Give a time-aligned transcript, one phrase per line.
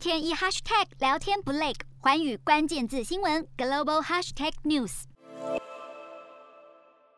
[0.00, 5.02] 天一 hashtag 聊天不累，环宇关键字新闻 global hashtag news。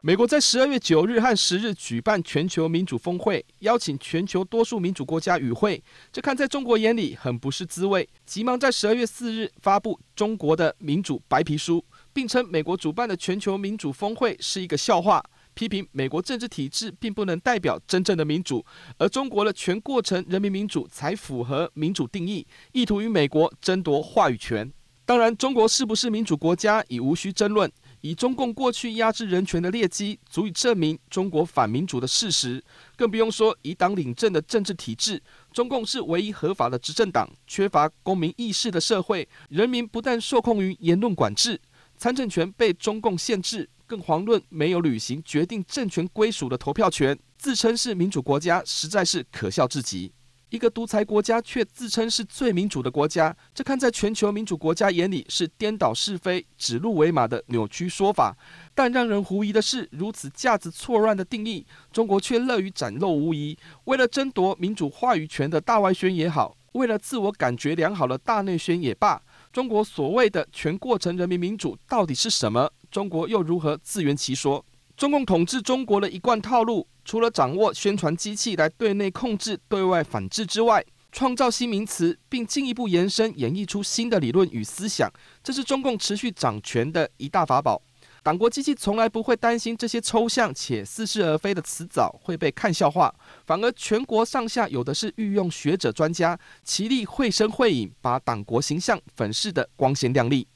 [0.00, 15.24] 美国在十二月九日和十日举办全球民主峰会，邀请全球多数民主国家与会，这看在中国眼里很不是滋味，急忙在十二月四日发布中国的民主白皮书，并称美国主办的全球民主峰会是一个笑话。
[15.54, 18.64] 批评美国政治体制并不能代表真正的民主，
[18.98, 24.72] 而中国的全过程人民民主才符合民主定义，意图与美国争夺话语权。
[25.04, 27.70] 当然，中国是不是民主国家已无需争论，
[28.02, 32.62] 以中共过去压制人权的劣迹，足以证明中国反民主的事实。
[32.96, 35.20] 更不用说以党领政的政治体制，
[35.52, 41.60] 中共是唯一合法的执政党，缺乏公民意识的社会，人民不但受控于言论管制，
[41.96, 43.68] 参政权被中共限制。
[43.92, 50.10] 更遑论没有履行决定政权归属的投票权，自称是民主国家，实在是可笑至极。
[50.48, 58.34] 一个独裁国家却自称是最民主的国家，这看在全球民主国家眼里是颠倒是非、指鹿为马的扭曲说法。
[58.74, 63.58] 但让人狐疑的是，如此价值错乱的定义，中国却乐于展露无遗。
[63.84, 69.20] 为了争夺民主话语权的大外宣也好，为了自我感觉良好的大内宣也罢，
[69.52, 72.72] 中国所谓的全过程人民民主到底是什么？
[72.92, 74.62] 中国又如何自圆其说？
[74.98, 85.10] 中共统治中国的一贯套路，除了掌握宣传机器来对内控制、对外反制之外，创造新名词，并进一步延伸、演绎出新的理论与思想，
[85.42, 87.80] 这是中共持续掌权的一大法宝。
[88.22, 93.12] 党国机器从来不会担心这些抽象且似是而非的辞藻会被看笑话，
[93.46, 100.46] 反而全国上下有的是御用学者专家，齐力绘声绘影，把党国形象粉饰得光鲜亮丽。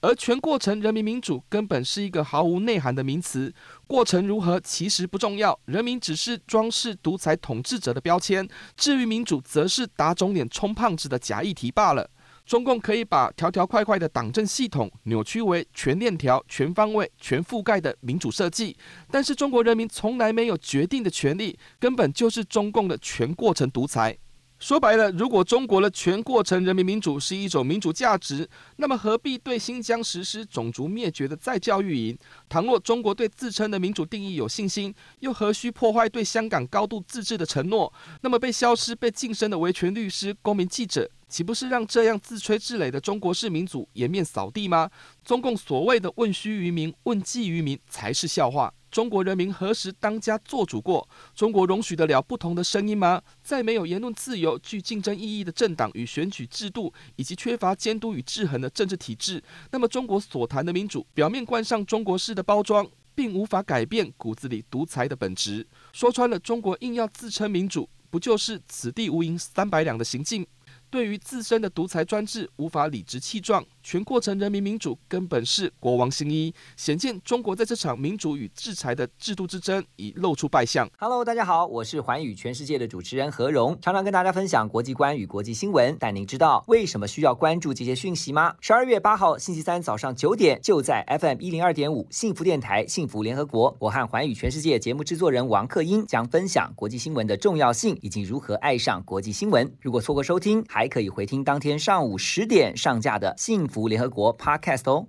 [0.00, 3.52] 而全过程人民民主根本是一个毫无内涵的名词，
[3.86, 12.08] 过程如何其实不重要，人民只是装饰独裁统治者的标签，至于民主，则是打肿脸充胖子的假议题罢了。
[12.44, 18.76] 中共可以把条条块块的党政系统扭曲为全链条、全方位、全覆盖的民主设计，
[19.10, 24.16] 但是中国人民从来没有决定的权利，根本就是中共的全过程独裁。
[24.58, 32.18] 说白了，如果中国的全过程人民民主是一种民主价值，那么何必对新疆实施种族灭绝的再教育营？
[32.48, 37.92] 倘若中国对自称的民主定义有信心，又何须破坏对香港高度自治的承诺？
[38.22, 44.88] 那么被消失、被晋升的维权律师、公民记者，岂不是让这样自吹自擂的中国式民主颜面扫地吗？
[45.24, 48.72] 中共所谓的问需于民、问计于民，才是笑话。
[48.92, 51.06] 中国人民何时当家做主过？
[51.34, 53.20] 中国容许得了不同的声音吗？
[53.42, 65.66] 在没有言论自由、具竞争意义的政党与选举制度，以及缺乏监督与制衡的政治体制，那么中国所谈的民主，表面冠上中国式的包装，并无法改变骨子里独裁的本质。
[65.92, 70.46] 说穿了，中国硬要自称民主，不就是此地无银三百两的行径？
[70.96, 73.62] 对于自身的独裁专制，无法理直气壮。
[73.82, 80.88] 全过程人民民主根本是国王新衣，显见中国在这场民主与制裁的制度之争已露出败相。
[80.98, 85.94] Hello，大家好，我是寰宇全世界的主持人何荣，常常跟大家分享国际观与国际新闻。
[86.00, 88.56] 但您知道为什么需要关注这些讯息吗？
[88.62, 99.70] 十二月八号星期三早上九点，就在 FM 一零二点五幸福电台幸福联合国，我和寰宇全世界节目制作人王克英将分享国际新闻的重要性以及如何爱上国际新闻。
[99.82, 103.76] 如果错过收听，还可以回听当天上午十点上架的幸福。
[103.76, 105.04] 福联合国 Podcast 哦。